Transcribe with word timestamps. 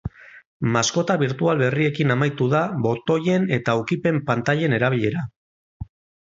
Maskota 0.75 1.17
birtual 1.23 1.59
berriekin 1.63 2.13
amaitu 2.15 2.47
da 2.53 2.61
botoien 2.87 3.45
eta 3.59 3.77
ukipen-pantailen 3.83 4.77
erabilera. 4.79 5.27